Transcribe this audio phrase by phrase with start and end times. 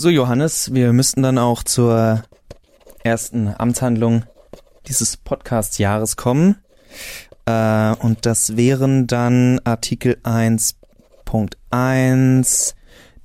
[0.00, 2.22] So, Johannes, wir müssten dann auch zur
[3.02, 4.22] ersten Amtshandlung
[4.86, 6.62] dieses Podcast-Jahres kommen.
[7.46, 12.74] Äh, und das wären dann Artikel 1.1,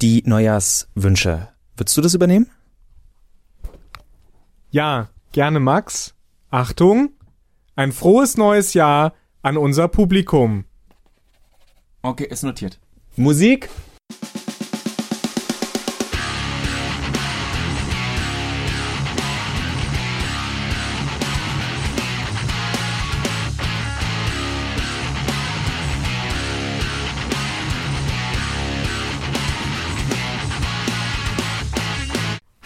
[0.02, 1.50] die Neujahrswünsche.
[1.78, 2.50] Würdest du das übernehmen?
[4.72, 6.16] Ja, gerne Max.
[6.50, 7.12] Achtung,
[7.76, 9.14] ein frohes neues Jahr
[9.44, 10.66] an unser Publikum.
[12.02, 12.80] Okay, ist notiert.
[13.16, 13.70] Musik?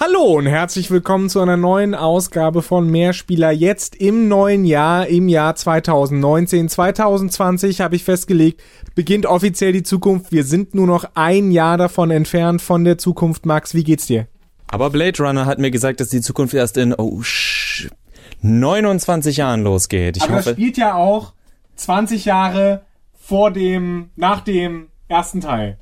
[0.08, 5.28] Hallo und herzlich willkommen zu einer neuen Ausgabe von Mehrspieler jetzt im neuen Jahr, im
[5.28, 6.70] Jahr 2019.
[6.70, 8.64] 2020 habe ich festgelegt,
[8.96, 10.32] beginnt offiziell die Zukunft.
[10.32, 13.46] Wir sind nur noch ein Jahr davon entfernt von der Zukunft.
[13.46, 14.28] Max, wie geht's dir?
[14.68, 17.90] Aber Blade Runner hat mir gesagt, dass die Zukunft erst in oh, sch
[18.42, 20.16] 29 Jahren losgeht.
[20.16, 21.34] Ich Aber hoffe, das spielt ja auch
[21.76, 22.86] 20 Jahre
[23.20, 25.78] vor dem, nach dem ersten Teil.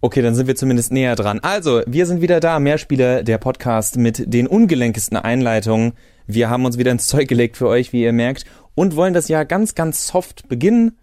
[0.00, 1.40] Okay, dann sind wir zumindest näher dran.
[1.40, 5.94] Also, wir sind wieder da, Mehrspieler, der Podcast mit den ungelenkesten Einleitungen.
[6.28, 8.44] Wir haben uns wieder ins Zeug gelegt für euch, wie ihr merkt,
[8.76, 10.96] und wollen das Jahr ganz, ganz soft beginnen.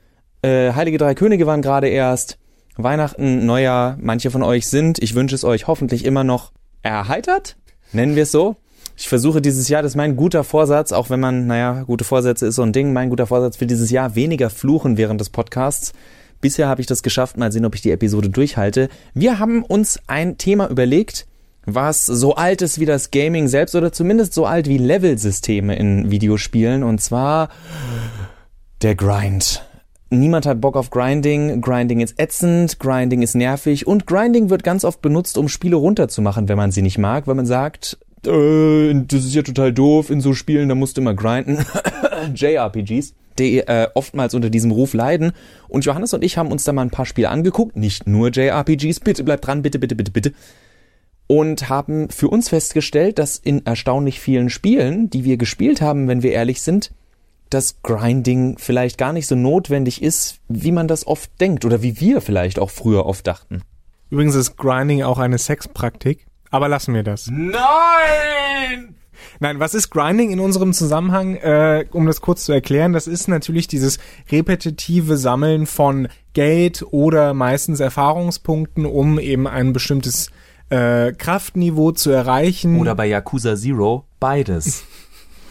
[0.44, 2.38] Äh, Heilige Drei Könige waren gerade erst.
[2.78, 7.58] Weihnachten, Neujahr, manche von euch sind, ich wünsche es euch hoffentlich immer noch erheitert,
[7.92, 8.56] nennen wir es so.
[8.98, 12.48] Ich versuche dieses Jahr, das ist mein guter Vorsatz, auch wenn man, naja, gute Vorsätze
[12.48, 15.92] ist so ein Ding, mein guter Vorsatz für dieses Jahr, weniger fluchen während des Podcasts.
[16.42, 18.90] Bisher habe ich das geschafft, mal sehen, ob ich die Episode durchhalte.
[19.14, 21.26] Wir haben uns ein Thema überlegt,
[21.66, 26.12] was so alt ist wie das Gaming selbst oder zumindest so alt wie Level-Systeme in
[26.12, 27.50] Videospielen und zwar
[28.82, 29.64] der Grind.
[30.12, 31.62] Niemand hat Bock auf Grinding.
[31.62, 36.48] Grinding ist ätzend, Grinding ist nervig und Grinding wird ganz oft benutzt, um Spiele runterzumachen,
[36.48, 40.22] wenn man sie nicht mag, weil man sagt, äh, das ist ja total doof in
[40.22, 41.66] so Spielen, da musst du immer grinden.
[42.36, 45.34] JRPGs, die äh, oftmals unter diesem Ruf leiden.
[45.68, 49.00] Und Johannes und ich haben uns da mal ein paar Spiele angeguckt, nicht nur JRPGs,
[49.00, 50.34] bitte bleibt dran, bitte, bitte, bitte, bitte.
[51.28, 56.22] Und haben für uns festgestellt, dass in erstaunlich vielen Spielen, die wir gespielt haben, wenn
[56.22, 56.92] wir ehrlich sind,
[57.50, 62.00] das Grinding vielleicht gar nicht so notwendig ist, wie man das oft denkt oder wie
[62.00, 63.62] wir vielleicht auch früher oft dachten.
[64.10, 67.28] Übrigens ist Grinding auch eine Sexpraktik, aber lassen wir das.
[67.30, 68.96] Nein!
[69.40, 71.36] Nein, was ist Grinding in unserem Zusammenhang?
[71.36, 74.00] Äh, um das kurz zu erklären, das ist natürlich dieses
[74.32, 80.32] repetitive Sammeln von Geld oder meistens Erfahrungspunkten, um eben ein bestimmtes
[80.70, 82.80] äh, Kraftniveau zu erreichen.
[82.80, 84.84] Oder bei Yakuza Zero beides.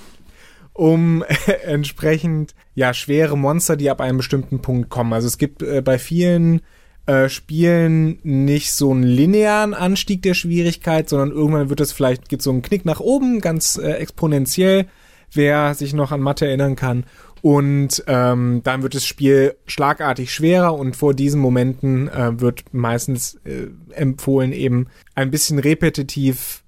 [0.72, 1.22] um
[1.65, 5.12] entsprechend ja schwere Monster, die ab einem bestimmten Punkt kommen.
[5.12, 6.62] Also es gibt äh, bei vielen
[7.06, 12.42] äh, Spielen nicht so einen linearen Anstieg der Schwierigkeit, sondern irgendwann wird es vielleicht gibt
[12.42, 14.87] so einen Knick nach oben, ganz äh, exponentiell,
[15.32, 17.04] wer sich noch an Mathe erinnern kann.
[17.42, 23.34] Und ähm, dann wird das Spiel schlagartig schwerer und vor diesen Momenten äh, wird meistens
[23.44, 26.65] äh, empfohlen, eben ein bisschen repetitiv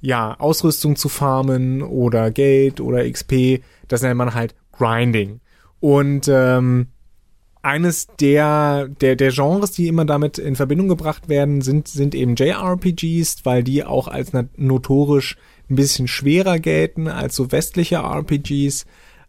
[0.00, 3.62] ja, Ausrüstung zu farmen oder Geld oder XP.
[3.88, 5.40] Das nennt man halt Grinding.
[5.80, 6.86] Und ähm,
[7.64, 12.36] eines der, der, der Genres, die immer damit in Verbindung gebracht werden, sind, sind eben
[12.36, 15.36] JRPGs, weil die auch als notorisch
[15.70, 18.84] ein bisschen schwerer gelten als so westliche RPGs.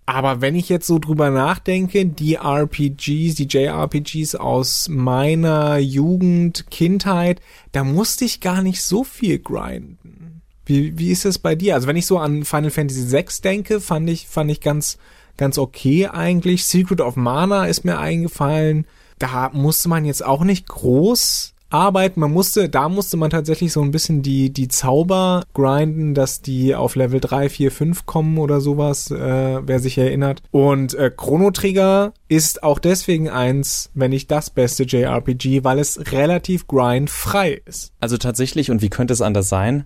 [0.05, 7.41] Aber wenn ich jetzt so drüber nachdenke, die RPGs, die JRPGs aus meiner Jugend, Kindheit,
[7.71, 10.41] da musste ich gar nicht so viel grinden.
[10.65, 11.75] Wie, wie ist es bei dir?
[11.75, 14.97] Also wenn ich so an Final Fantasy VI denke, fand ich, fand ich ganz,
[15.37, 16.65] ganz okay eigentlich.
[16.65, 18.85] Secret of Mana ist mir eingefallen.
[19.19, 22.19] Da musste man jetzt auch nicht groß arbeiten.
[22.19, 26.75] Man musste, da musste man tatsächlich so ein bisschen die, die Zauber grinden, dass die
[26.75, 30.41] auf Level 3, 4, 5 kommen oder sowas, äh, wer sich erinnert.
[30.51, 36.11] Und äh, Chrono Trigger ist auch deswegen eins, wenn nicht das beste JRPG, weil es
[36.11, 37.91] relativ grindfrei ist.
[37.99, 39.85] Also tatsächlich, und wie könnte es anders sein?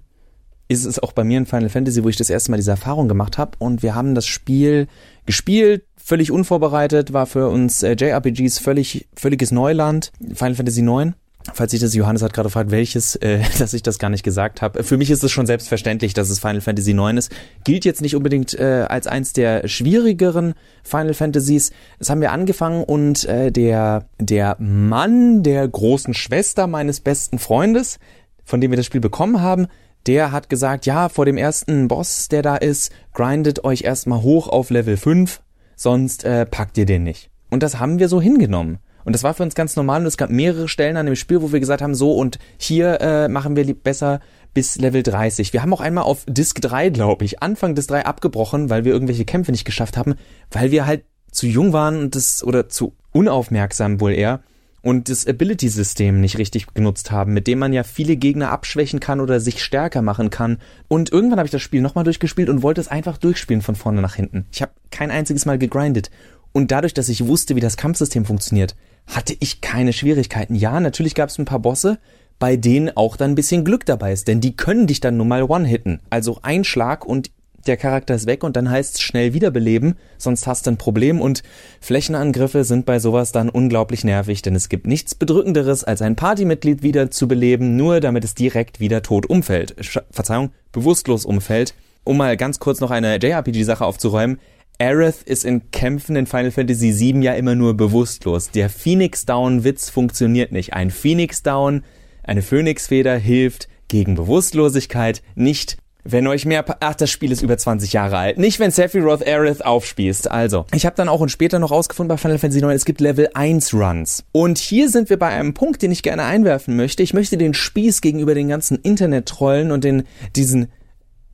[0.69, 3.07] Ist es auch bei mir in Final Fantasy, wo ich das erste Mal diese Erfahrung
[3.07, 3.51] gemacht habe.
[3.57, 4.87] Und wir haben das Spiel
[5.25, 10.11] gespielt, völlig unvorbereitet, war für uns äh, JRPGs völlig, völliges Neuland.
[10.33, 11.15] Final Fantasy 9.
[11.53, 14.61] Falls sich das Johannes hat gerade gefragt, welches, äh, dass ich das gar nicht gesagt
[14.61, 14.83] habe.
[14.83, 17.31] Für mich ist es schon selbstverständlich, dass es Final Fantasy 9 ist.
[17.63, 21.71] Gilt jetzt nicht unbedingt äh, als eins der schwierigeren Final Fantasies.
[21.97, 27.97] Es haben wir angefangen und äh, der der Mann der großen Schwester meines besten Freundes,
[28.43, 29.67] von dem wir das Spiel bekommen haben,
[30.07, 34.47] der hat gesagt, ja, vor dem ersten Boss, der da ist, grindet euch erstmal hoch
[34.47, 35.41] auf Level 5,
[35.75, 37.29] sonst äh, packt ihr den nicht.
[37.49, 38.79] Und das haben wir so hingenommen.
[39.05, 41.41] Und das war für uns ganz normal und es gab mehrere Stellen an dem Spiel,
[41.41, 44.19] wo wir gesagt haben, so und hier äh, machen wir besser
[44.53, 45.53] bis Level 30.
[45.53, 48.91] Wir haben auch einmal auf Disk 3, glaube ich, Anfang Disk 3 abgebrochen, weil wir
[48.91, 50.15] irgendwelche Kämpfe nicht geschafft haben,
[50.51, 54.41] weil wir halt zu jung waren und das, oder zu unaufmerksam wohl eher
[54.81, 59.19] und das Ability-System nicht richtig genutzt haben, mit dem man ja viele Gegner abschwächen kann
[59.19, 60.57] oder sich stärker machen kann.
[60.87, 64.01] Und irgendwann habe ich das Spiel nochmal durchgespielt und wollte es einfach durchspielen von vorne
[64.01, 64.45] nach hinten.
[64.51, 66.09] Ich habe kein einziges Mal gegrindet.
[66.51, 70.55] Und dadurch, dass ich wusste, wie das Kampfsystem funktioniert, hatte ich keine Schwierigkeiten.
[70.55, 71.99] Ja, natürlich gab es ein paar Bosse,
[72.39, 75.27] bei denen auch dann ein bisschen Glück dabei ist, denn die können dich dann nun
[75.27, 75.99] mal one-hitten.
[76.09, 77.31] Also ein Schlag und
[77.67, 81.21] der Charakter ist weg und dann heißt es schnell wiederbeleben, sonst hast du ein Problem
[81.21, 81.43] und
[81.81, 86.83] Flächenangriffe sind bei sowas dann unglaublich nervig, denn es gibt nichts bedrückenderes, als ein Partymitglied
[86.83, 89.75] wieder zu beleben, nur damit es direkt wieder tot umfällt.
[89.81, 91.73] Sch Verzeihung, bewusstlos umfällt.
[92.03, 94.39] Um mal ganz kurz noch eine JRPG-Sache aufzuräumen.
[94.79, 98.49] Aerith ist in Kämpfen in Final Fantasy VII ja immer nur bewusstlos.
[98.51, 100.73] Der Phoenix Down Witz funktioniert nicht.
[100.73, 101.83] Ein Phoenix Down,
[102.23, 107.93] eine Phönixfeder hilft gegen Bewusstlosigkeit, nicht wenn euch mehr, ach, das Spiel ist über 20
[107.93, 108.37] Jahre alt.
[108.37, 110.31] Nicht, wenn Sephiroth Aerith aufspießt.
[110.31, 113.01] Also, ich habe dann auch und später noch rausgefunden bei Final Fantasy 9, es gibt
[113.01, 114.23] Level 1 Runs.
[114.31, 117.03] Und hier sind wir bei einem Punkt, den ich gerne einwerfen möchte.
[117.03, 120.03] Ich möchte den Spieß gegenüber den ganzen Internet-Trollen und den,
[120.35, 120.67] diesen,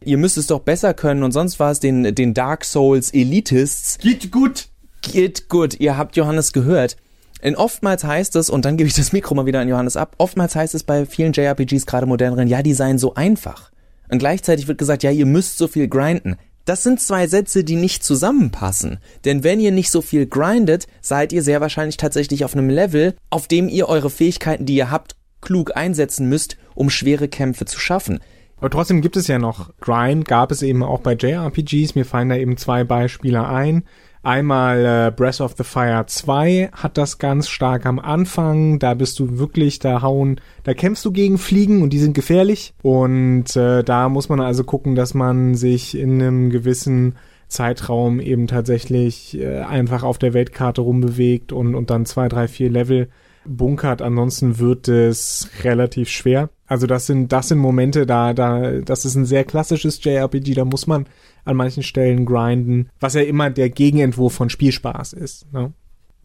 [0.04, 4.00] ihr müsst es doch besser können und sonst was, den, den Dark Souls Elitists.
[4.00, 4.68] Geht gut.
[5.02, 5.80] Geht gut.
[5.80, 6.98] Ihr habt Johannes gehört.
[7.44, 10.16] Und oftmals heißt es, und dann gebe ich das Mikro mal wieder an Johannes ab,
[10.18, 13.72] oftmals heißt es bei vielen JRPGs, gerade moderneren, ja, die seien so einfach.
[14.10, 16.38] Und gleichzeitig wird gesagt, ja, ihr müsst so viel grinden.
[16.66, 18.98] Das sind zwei Sätze, die nicht zusammenpassen.
[19.24, 23.16] Denn wenn ihr nicht so viel grindet, seid ihr sehr wahrscheinlich tatsächlich auf einem Level,
[23.30, 27.80] auf dem ihr eure Fähigkeiten, die ihr habt, klug einsetzen müsst, um schwere Kämpfe zu
[27.80, 28.20] schaffen.
[28.58, 31.94] Aber trotzdem gibt es ja noch Grind, gab es eben auch bei JRPGs.
[31.94, 33.84] Mir fallen da eben zwei Beispiele ein.
[34.26, 38.80] Einmal äh, Breath of the Fire 2 hat das ganz stark am Anfang.
[38.80, 42.74] Da bist du wirklich, da hauen, da kämpfst du gegen Fliegen und die sind gefährlich.
[42.82, 47.14] Und äh, da muss man also gucken, dass man sich in einem gewissen
[47.50, 52.72] Zeitraum eben tatsächlich äh, einfach auf der Weltkarte rumbewegt und, und dann zwei, drei, vier
[52.72, 53.10] Level
[53.48, 54.02] bunkert.
[54.02, 56.50] Ansonsten wird es relativ schwer.
[56.68, 60.66] Also das sind, das sind Momente, da, da, das ist ein sehr klassisches JRPG, da
[60.66, 61.06] muss man
[61.44, 65.52] an manchen Stellen grinden, was ja immer der Gegenentwurf von Spielspaß ist.
[65.54, 65.74] Ne?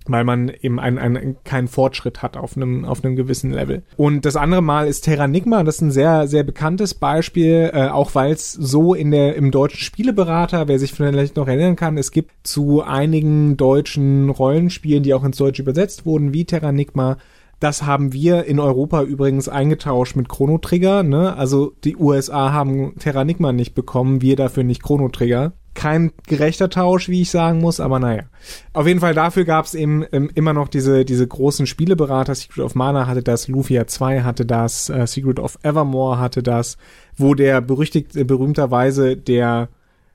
[0.07, 3.83] Weil man eben einen, einen, keinen Fortschritt hat auf einem, auf einem gewissen Level.
[3.97, 8.15] Und das andere Mal ist Terranigma, das ist ein sehr, sehr bekanntes Beispiel, äh, auch
[8.15, 12.11] weil es so in der, im deutschen Spieleberater, wer sich vielleicht noch erinnern kann, es
[12.11, 17.19] gibt zu einigen deutschen Rollenspielen, die auch ins Deutsche übersetzt wurden, wie Terranigma,
[17.61, 21.03] das haben wir in Europa übrigens eingetauscht mit Chrono Trigger.
[21.03, 21.37] Ne?
[21.37, 25.53] Also die USA haben Terranigma nicht bekommen, wir dafür nicht Chrono Trigger.
[25.75, 28.25] Kein gerechter Tausch, wie ich sagen muss, aber naja.
[28.73, 32.35] Auf jeden Fall dafür gab es eben ähm, immer noch diese, diese großen Spieleberater.
[32.35, 36.77] Secret of Mana hatte das, Lufia 2 hatte das, äh, Secret of Evermore hatte das,
[37.17, 39.69] wo der berüchtigt, äh, berühmterweise der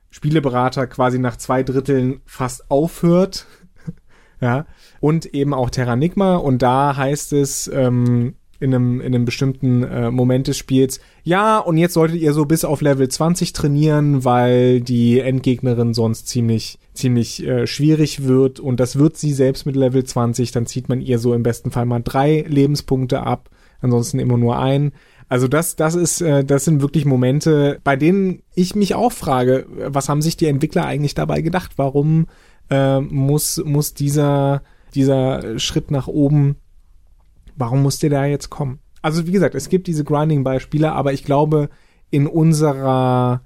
[0.10, 3.48] Spieleberater quasi nach zwei Dritteln fast aufhört.
[4.42, 4.66] ja
[5.06, 6.36] und eben auch Terranigma.
[6.38, 11.58] Und da heißt es ähm, in, einem, in einem bestimmten äh, Moment des Spiels, ja,
[11.60, 16.78] und jetzt solltet ihr so bis auf Level 20 trainieren, weil die Endgegnerin sonst ziemlich,
[16.94, 18.60] ziemlich äh, schwierig wird.
[18.60, 20.52] Und das wird sie selbst mit Level 20.
[20.52, 23.50] Dann zieht man ihr so im besten Fall mal drei Lebenspunkte ab,
[23.82, 24.92] ansonsten immer nur ein.
[25.28, 29.66] Also das, das ist, äh, das sind wirklich Momente, bei denen ich mich auch frage,
[29.88, 31.74] was haben sich die Entwickler eigentlich dabei gedacht?
[31.78, 32.28] Warum
[32.70, 34.62] äh, muss, muss dieser,
[34.94, 36.58] dieser Schritt nach oben,
[37.56, 38.80] warum muss der da jetzt kommen?
[39.02, 41.70] Also wie gesagt, es gibt diese Grinding-Beispiele, aber ich glaube,
[42.10, 43.42] in unserer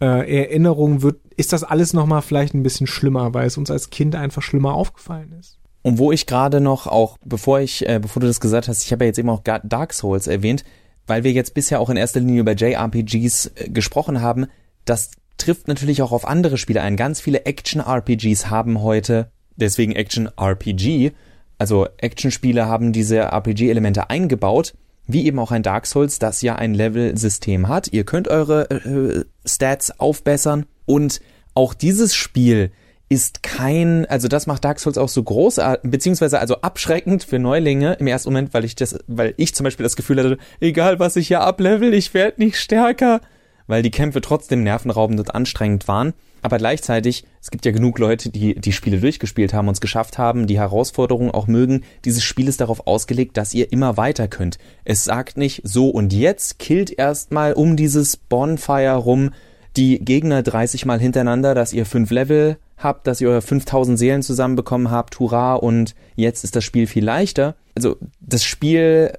[0.00, 3.90] äh, Erinnerung wird, ist das alles nochmal vielleicht ein bisschen schlimmer, weil es uns als
[3.90, 5.58] Kind einfach schlimmer aufgefallen ist.
[5.82, 8.92] Und wo ich gerade noch auch, bevor ich, äh, bevor du das gesagt hast, ich
[8.92, 10.64] habe ja jetzt eben auch Dark Souls erwähnt,
[11.06, 14.46] weil wir jetzt bisher auch in erster Linie über JRPGs äh, gesprochen haben,
[14.86, 16.96] das trifft natürlich auch auf andere Spiele ein.
[16.96, 21.12] Ganz viele Action-RPGs haben heute, deswegen Action-RPG,
[21.58, 24.74] also Action-Spiele haben diese RPG-Elemente eingebaut,
[25.06, 27.88] wie eben auch ein Dark Souls, das ja ein Level-System hat.
[27.92, 31.20] Ihr könnt eure äh, Stats aufbessern und
[31.54, 32.72] auch dieses Spiel
[33.08, 37.94] ist kein, also das macht Dark Souls auch so großartig, beziehungsweise also abschreckend für Neulinge
[37.94, 41.16] im ersten Moment, weil ich das, weil ich zum Beispiel das Gefühl hatte, egal was
[41.16, 43.20] ich hier ablevel, ich werde nicht stärker
[43.66, 46.14] weil die Kämpfe trotzdem nervenraubend und anstrengend waren.
[46.44, 50.18] Aber gleichzeitig, es gibt ja genug Leute, die die Spiele durchgespielt haben und es geschafft
[50.18, 51.84] haben, die Herausforderungen auch mögen.
[52.04, 54.58] Dieses Spiel ist darauf ausgelegt, dass ihr immer weiter könnt.
[54.84, 59.30] Es sagt nicht so und jetzt killt erstmal um dieses Bonfire rum
[59.78, 64.90] die Gegner 30 mal hintereinander, dass ihr fünf Level habt, dass ihr 5000 Seelen zusammenbekommen
[64.90, 67.54] habt, hurra, und jetzt ist das Spiel viel leichter.
[67.74, 69.14] Also das Spiel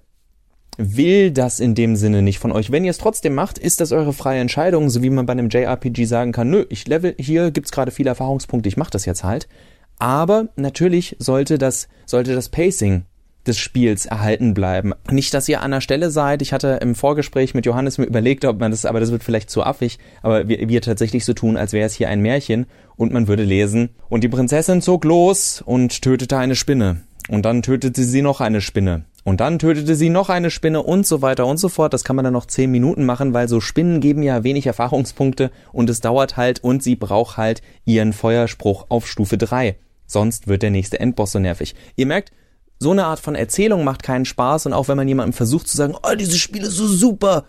[0.78, 2.72] will das in dem Sinne nicht von euch.
[2.72, 5.50] Wenn ihr es trotzdem macht, ist das eure freie Entscheidung, so wie man bei einem
[5.50, 9.24] JRPG sagen kann, nö, ich level, hier gibt's gerade viele Erfahrungspunkte, ich mach das jetzt
[9.24, 9.48] halt.
[9.98, 13.06] Aber natürlich sollte das, sollte das Pacing
[13.48, 14.94] des Spiels erhalten bleiben.
[15.10, 16.42] Nicht, dass ihr an der Stelle seid.
[16.42, 19.50] Ich hatte im Vorgespräch mit Johannes mir überlegt, ob man das, aber das wird vielleicht
[19.50, 22.66] zu affig, aber wir, wir tatsächlich so tun, als wäre es hier ein Märchen
[22.96, 23.90] und man würde lesen.
[24.10, 27.02] Und die Prinzessin zog los und tötete eine Spinne.
[27.30, 29.06] Und dann tötete sie noch eine Spinne.
[29.26, 31.94] Und dann tötete sie noch eine Spinne und so weiter und so fort.
[31.94, 35.50] Das kann man dann noch zehn Minuten machen, weil so Spinnen geben ja wenig Erfahrungspunkte
[35.74, 39.78] und es dauert halt und sie braucht halt ihren Feuerspruch auf Stufe drei.
[40.06, 41.74] Sonst wird der nächste Endboss so nervig.
[41.96, 42.32] Ihr merkt,
[42.78, 45.76] so eine Art von Erzählung macht keinen Spaß und auch wenn man jemandem versucht zu
[45.76, 47.46] sagen, oh, dieses Spiel ist so super.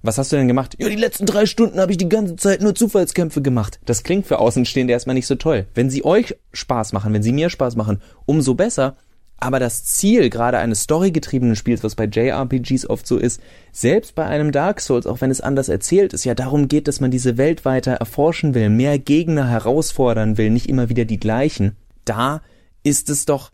[0.00, 0.76] Was hast du denn gemacht?
[0.78, 3.80] Ja, die letzten drei Stunden habe ich die ganze Zeit nur Zufallskämpfe gemacht.
[3.84, 5.66] Das klingt für Außenstehende erstmal nicht so toll.
[5.74, 8.96] Wenn sie euch Spaß machen, wenn sie mir Spaß machen, umso besser.
[9.40, 13.40] Aber das Ziel gerade eines storygetriebenen Spiels, was bei JRPGs oft so ist,
[13.72, 17.00] selbst bei einem Dark Souls, auch wenn es anders erzählt ist, ja darum geht, dass
[17.00, 21.76] man diese Welt weiter erforschen will, mehr Gegner herausfordern will, nicht immer wieder die gleichen.
[22.04, 22.42] Da
[22.82, 23.52] ist es doch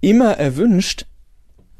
[0.00, 1.06] immer erwünscht,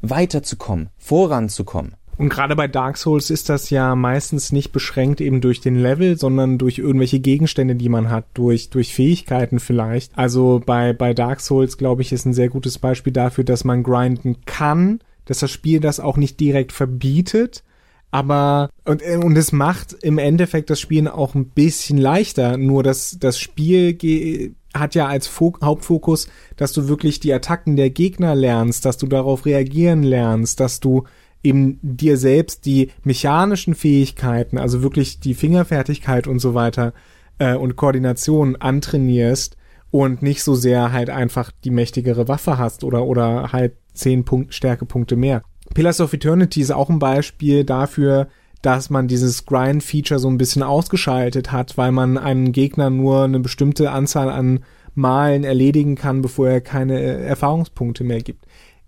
[0.01, 1.95] weiterzukommen, voranzukommen.
[2.19, 6.17] Und gerade bei Dark Souls ist das ja meistens nicht beschränkt eben durch den Level,
[6.17, 10.17] sondern durch irgendwelche Gegenstände, die man hat, durch, durch Fähigkeiten vielleicht.
[10.17, 13.83] Also bei, bei Dark Souls, glaube ich, ist ein sehr gutes Beispiel dafür, dass man
[13.83, 17.63] grinden kann, dass das Spiel das auch nicht direkt verbietet,
[18.11, 22.57] aber und, und es macht im Endeffekt das Spielen auch ein bisschen leichter.
[22.57, 27.91] Nur dass das Spiel hat ja als Fo Hauptfokus, dass du wirklich die Attacken der
[27.91, 31.05] Gegner lernst, dass du darauf reagieren lernst, dass du
[31.43, 36.93] eben dir selbst die mechanischen Fähigkeiten, also wirklich die Fingerfertigkeit und so weiter
[37.37, 39.57] äh, und Koordination antrainierst
[39.91, 44.53] und nicht so sehr halt einfach die mächtigere Waffe hast oder oder halt zehn Punkt
[44.53, 45.43] Stärkepunkte mehr.
[45.73, 48.27] Pillars of Eternity ist auch ein Beispiel dafür,
[48.61, 53.39] dass man dieses Grind-Feature so ein bisschen ausgeschaltet hat, weil man einen Gegner nur eine
[53.39, 54.59] bestimmte Anzahl an
[54.95, 58.45] Malen erledigen kann, bevor er keine Erfahrungspunkte mehr gibt.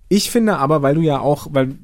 [0.10, 1.76] Ich finde aber, weil du ja auch, weil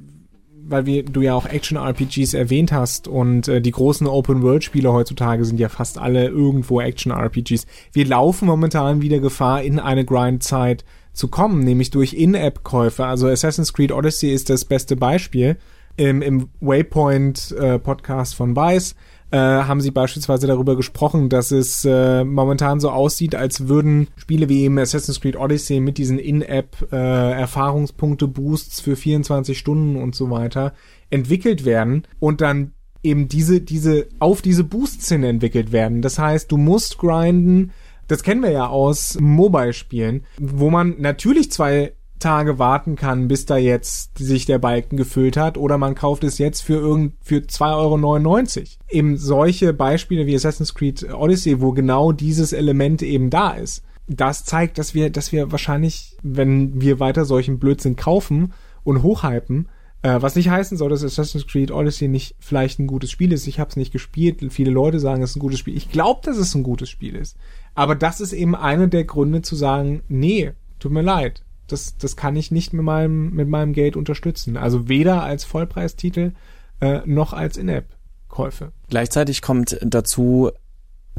[0.69, 5.59] weil wir, du ja auch Action-RPGs erwähnt hast und äh, die großen Open-World-Spiele heutzutage sind
[5.59, 7.65] ja fast alle irgendwo Action-RPGs.
[7.93, 13.05] Wir laufen momentan wieder Gefahr, in eine Grind-Zeit zu kommen, nämlich durch In-App-Käufe.
[13.05, 15.57] Also Assassin's Creed Odyssey ist das beste Beispiel.
[15.95, 18.95] Im, im Waypoint-Podcast äh, von Vice
[19.31, 24.47] äh, haben sie beispielsweise darüber gesprochen, dass es äh, momentan so aussieht, als würden Spiele
[24.49, 30.29] wie eben Assassin's Creed Odyssey mit diesen In-App äh, Erfahrungspunkte-Boosts für 24 Stunden und so
[30.29, 30.73] weiter
[31.09, 32.71] entwickelt werden und dann
[33.03, 36.01] eben diese, diese, auf diese Boosts hin entwickelt werden.
[36.01, 37.71] Das heißt, du musst grinden,
[38.07, 43.57] das kennen wir ja aus Mobile-Spielen, wo man natürlich zwei Tage warten kann, bis da
[43.57, 48.57] jetzt sich der Balken gefüllt hat, oder man kauft es jetzt für irgend für 2,99
[48.57, 48.67] Euro.
[48.89, 53.83] Eben solche Beispiele wie Assassin's Creed Odyssey, wo genau dieses Element eben da ist.
[54.07, 59.67] Das zeigt, dass wir, dass wir wahrscheinlich, wenn wir weiter solchen Blödsinn kaufen und hochhypen,
[60.01, 63.47] äh, was nicht heißen soll, dass Assassin's Creed Odyssey nicht vielleicht ein gutes Spiel ist.
[63.47, 64.45] Ich habe es nicht gespielt.
[64.51, 65.75] Viele Leute sagen, es ist ein gutes Spiel.
[65.75, 67.35] Ich glaube, dass es ein gutes Spiel ist.
[67.75, 72.15] Aber das ist eben einer der Gründe zu sagen, nee, tut mir leid das, das
[72.15, 74.57] kann ich nicht mit meinem, mit meinem Geld unterstützen.
[74.57, 76.33] Also weder als Vollpreistitel
[76.81, 78.71] äh, noch als In-App-Käufe.
[78.89, 80.51] Gleichzeitig kommt dazu,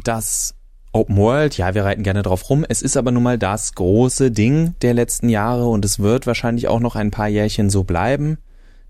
[0.03, 0.55] dass
[0.93, 2.65] Open World, ja, wir reiten gerne drauf rum.
[2.69, 6.69] Es ist aber nun mal das große Ding der letzten Jahre und es wird wahrscheinlich
[6.69, 8.39] auch noch ein paar Jährchen so bleiben.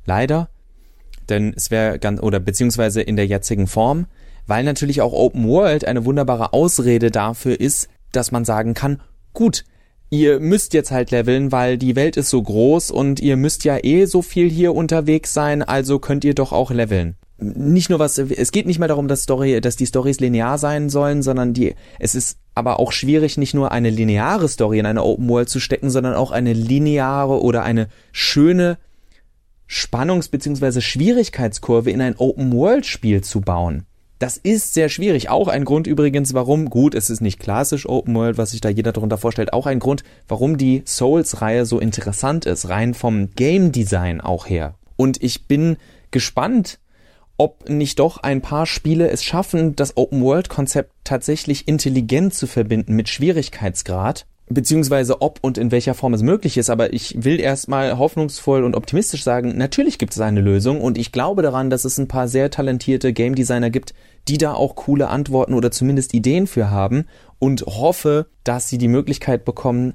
[0.04, 0.48] Leider.
[1.28, 4.06] Denn es wäre ganz, oder beziehungsweise in der jetzigen Form,
[4.46, 9.00] weil natürlich auch Open World eine wunderbare Ausrede dafür ist, dass man sagen kann,
[9.34, 9.64] gut,
[10.10, 13.78] ihr müsst jetzt halt leveln, weil die Welt ist so groß und ihr müsst ja
[13.82, 17.16] eh so viel hier unterwegs sein, also könnt ihr doch auch leveln.
[17.40, 20.90] Nicht nur was, es geht nicht mehr darum, dass Story, dass die Stories linear sein
[20.90, 25.04] sollen, sondern die, es ist aber auch schwierig, nicht nur eine lineare Story in eine
[25.04, 28.78] Open World zu stecken, sondern auch eine lineare oder eine schöne
[29.68, 30.80] Spannungs- bzw.
[30.80, 33.84] Schwierigkeitskurve in ein Open World Spiel zu bauen.
[34.18, 35.30] Das ist sehr schwierig.
[35.30, 38.68] Auch ein Grund übrigens, warum, gut, es ist nicht klassisch Open World, was sich da
[38.68, 43.70] jeder darunter vorstellt, auch ein Grund, warum die Souls-Reihe so interessant ist, rein vom Game
[43.70, 44.74] Design auch her.
[44.96, 45.76] Und ich bin
[46.10, 46.80] gespannt,
[47.36, 52.48] ob nicht doch ein paar Spiele es schaffen, das Open World Konzept tatsächlich intelligent zu
[52.48, 57.40] verbinden mit Schwierigkeitsgrad beziehungsweise ob und in welcher Form es möglich ist, aber ich will
[57.40, 61.84] erstmal hoffnungsvoll und optimistisch sagen, natürlich gibt es eine Lösung und ich glaube daran, dass
[61.84, 63.94] es ein paar sehr talentierte Game Designer gibt,
[64.28, 67.04] die da auch coole Antworten oder zumindest Ideen für haben
[67.38, 69.94] und hoffe, dass sie die Möglichkeit bekommen,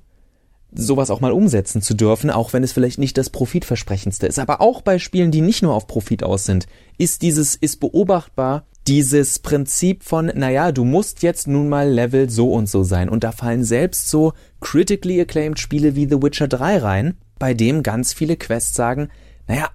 [0.76, 4.40] sowas auch mal umsetzen zu dürfen, auch wenn es vielleicht nicht das Profitversprechendste ist.
[4.40, 6.66] Aber auch bei Spielen, die nicht nur auf Profit aus sind,
[6.98, 12.52] ist dieses, ist beobachtbar, dieses Prinzip von, naja, du musst jetzt nun mal Level so
[12.52, 13.10] und so sein.
[13.10, 17.84] Und da fallen selbst so critically acclaimed Spiele wie The Witcher 3 rein, bei dem
[17.84, 19.10] ganz viele Quests sagen,
[19.48, 19.70] naja,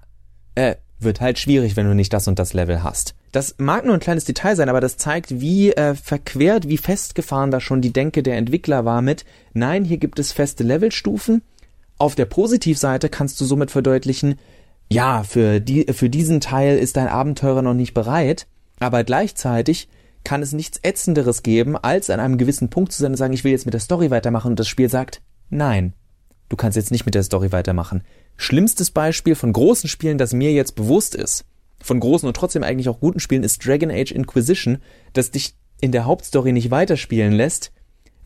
[0.55, 3.15] äh, wird halt schwierig, wenn du nicht das und das Level hast.
[3.31, 7.51] Das mag nur ein kleines Detail sein, aber das zeigt, wie äh, verquert, wie festgefahren
[7.51, 9.23] da schon die Denke der Entwickler war mit,
[9.53, 11.41] nein, hier gibt es feste Levelstufen.
[11.97, 14.39] Auf der Positivseite kannst du somit verdeutlichen,
[14.91, 18.47] ja, für, die, für diesen Teil ist dein Abenteurer noch nicht bereit,
[18.79, 19.89] aber gleichzeitig
[20.23, 23.43] kann es nichts Ätzenderes geben, als an einem gewissen Punkt zu sein und sagen, ich
[23.43, 25.93] will jetzt mit der Story weitermachen und das Spiel sagt, nein,
[26.49, 28.03] du kannst jetzt nicht mit der Story weitermachen.
[28.37, 31.45] Schlimmstes Beispiel von großen Spielen, das mir jetzt bewusst ist,
[31.81, 34.79] von großen und trotzdem eigentlich auch guten Spielen ist Dragon Age Inquisition,
[35.13, 37.71] das dich in der Hauptstory nicht weiterspielen lässt,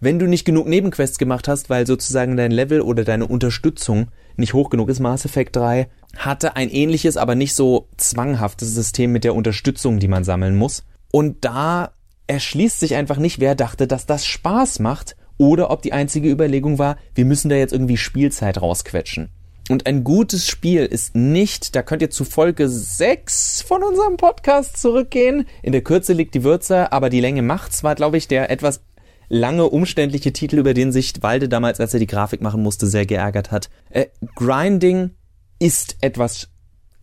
[0.04, 4.54] wenn du nicht genug Nebenquests gemacht hast, weil sozusagen dein Level oder deine Unterstützung nicht
[4.54, 5.00] hoch genug ist.
[5.00, 10.08] Mass Effect 3 hatte ein ähnliches, aber nicht so zwanghaftes System mit der Unterstützung, die
[10.08, 10.84] man sammeln muss.
[11.12, 11.92] Und da
[12.28, 16.80] erschließt sich einfach nicht, wer dachte, dass das Spaß macht oder ob die einzige Überlegung
[16.80, 19.30] war, wir müssen da jetzt irgendwie Spielzeit rausquetschen.
[19.70, 24.78] Und ein gutes Spiel ist nicht, da könnt ihr zu Folge 6 von unserem Podcast
[24.78, 25.46] zurückgehen.
[25.62, 28.82] In der Kürze liegt die Würze, aber die Länge macht's, war, glaube ich, der etwas
[29.30, 33.06] lange, umständliche Titel, über den sich Walde damals, als er die Grafik machen musste, sehr
[33.06, 33.70] geärgert hat.
[33.90, 35.12] Äh, Grinding
[35.60, 36.50] ist etwas,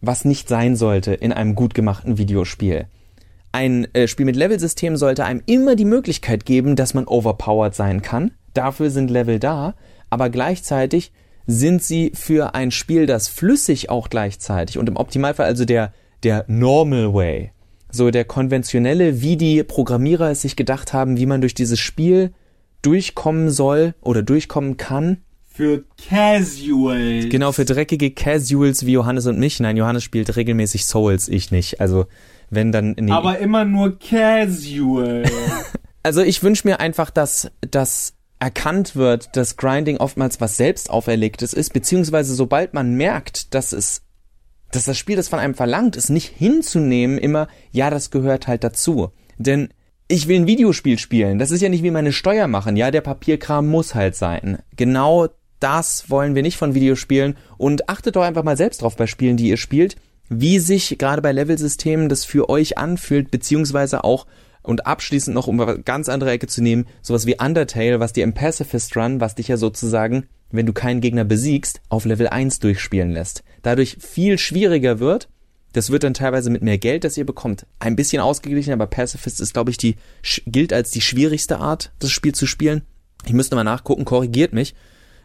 [0.01, 2.87] was nicht sein sollte in einem gut gemachten Videospiel.
[3.53, 8.01] Ein äh, Spiel mit Levelsystem sollte einem immer die Möglichkeit geben, dass man overpowered sein
[8.01, 8.33] kann.
[8.55, 9.75] Dafür sind Level da,
[10.09, 11.13] aber gleichzeitig
[11.47, 16.45] sind sie für ein Spiel, das flüssig auch gleichzeitig und im Optimalfall also der, der
[16.47, 17.53] Normal Way,
[17.91, 22.33] so der konventionelle, wie die Programmierer es sich gedacht haben, wie man durch dieses Spiel
[22.83, 25.19] durchkommen soll oder durchkommen kann.
[25.47, 27.29] Für Casuals.
[27.29, 29.61] Genau, für dreckige Casuals wie Johannes und mich.
[29.61, 31.81] Nein, Johannes spielt regelmäßig Souls, ich nicht.
[31.81, 32.07] Also,
[32.49, 32.97] wenn dann.
[32.99, 33.11] Nee.
[33.11, 35.25] Aber immer nur Casual.
[36.03, 41.53] also, ich wünsche mir einfach, dass, dass erkannt wird, dass Grinding oftmals was selbst auferlegtes
[41.53, 44.03] ist, beziehungsweise sobald man merkt, dass es,
[44.73, 48.65] dass das Spiel das von einem verlangt, ist nicht hinzunehmen immer, ja, das gehört halt
[48.65, 49.11] dazu.
[49.39, 49.69] Denn
[50.09, 51.39] ich will ein Videospiel spielen.
[51.39, 52.77] Das ist ja nicht wie meine Steuer machen.
[52.77, 54.59] Ja, der Papierkram muss halt sein.
[54.77, 55.29] Genau
[55.61, 59.37] das wollen wir nicht von Videospielen und achtet doch einfach mal selbst drauf bei Spielen,
[59.37, 59.97] die ihr spielt,
[60.29, 64.27] wie sich gerade bei Levelsystemen das für euch anfühlt, beziehungsweise auch
[64.63, 68.25] und abschließend noch, um eine ganz andere Ecke zu nehmen, sowas wie Undertale, was dir
[68.25, 72.59] im Pacifist Run, was dich ja sozusagen, wenn du keinen Gegner besiegst, auf Level 1
[72.59, 73.43] durchspielen lässt.
[73.63, 75.29] Dadurch viel schwieriger wird.
[75.73, 79.41] Das wird dann teilweise mit mehr Geld, das ihr bekommt, ein bisschen ausgeglichen, aber Pacifist
[79.41, 79.95] ist, glaube ich, die,
[80.47, 82.83] gilt als die schwierigste Art, das Spiel zu spielen.
[83.25, 84.75] Ich müsste mal nachgucken, korrigiert mich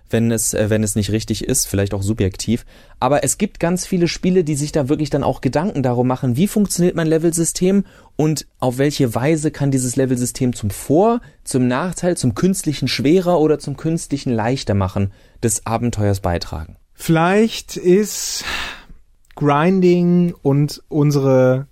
[0.10, 2.65] wenn es, äh, wenn es nicht richtig ist, vielleicht auch subjektiv.
[3.00, 6.38] Aber es gibt ganz viele Spiele, die sich da wirklich dann auch Gedanken darum machen,
[6.38, 12.17] wie funktioniert mein Levelsystem und auf welche Weise kann dieses Levelsystem zum Vor-, zum Nachteil,
[12.17, 16.78] zum künstlichen schwerer oder zum künstlichen leichter machen des Abenteuers beitragen.
[16.95, 18.45] Vielleicht ist
[19.36, 21.67] Grinding und unsere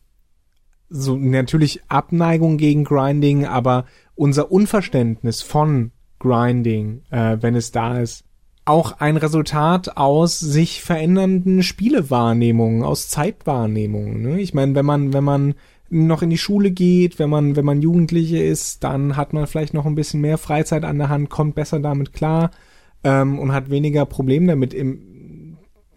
[0.90, 8.26] so natürlich Abneigung gegen Grinding, aber unser Unverständnis von Grinding, äh, wenn es da ist.
[8.66, 14.22] Auch ein Resultat aus sich verändernden Spielewahrnehmungen, aus Zeitwahrnehmungen.
[14.22, 14.40] Ne?
[14.40, 15.56] Ich meine, wenn man, wenn man
[15.90, 19.74] noch in die Schule geht, wenn man, wenn man Jugendliche ist, dann hat man vielleicht
[19.74, 22.52] noch ein bisschen mehr Freizeit an der Hand, kommt besser damit klar
[23.04, 25.13] ähm, und hat weniger Problem damit, im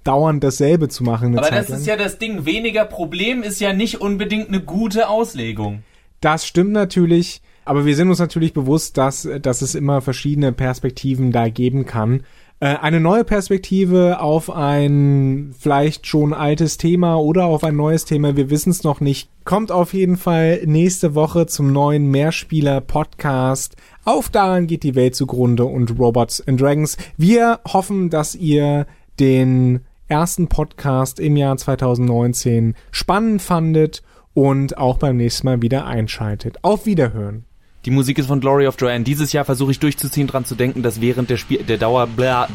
[0.06, 1.38] dauernd dasselbe zu machen.
[1.38, 2.46] Aber das ist ja das Ding.
[2.46, 5.82] Weniger Problem ist ja nicht unbedingt eine gute Auslegung.
[6.20, 7.42] Das stimmt natürlich.
[7.64, 12.22] Aber wir sind uns natürlich bewusst, dass, dass es immer verschiedene Perspektiven da geben kann.
[12.58, 18.36] Äh, eine neue Perspektive auf ein vielleicht schon altes Thema oder auf ein neues Thema,
[18.36, 23.76] wir wissen es noch nicht, kommt auf jeden Fall nächste Woche zum neuen Mehrspieler-Podcast.
[24.04, 26.96] Auf daran geht die Welt zugrunde und Robots and Dragons.
[27.16, 28.86] Wir hoffen, dass ihr
[29.20, 34.02] den ersten Podcast im Jahr 2019 spannend fandet
[34.34, 36.58] und auch beim nächsten Mal wieder einschaltet.
[36.62, 37.44] Auf Wiederhören.
[37.84, 39.04] Die Musik ist von Glory of Joanne.
[39.04, 42.08] Dieses Jahr versuche ich durchzuziehen, dran zu denken, das während der, Spiel der Dauer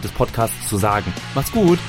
[0.03, 1.13] des Podcasts zu sagen.
[1.33, 1.79] Macht's gut!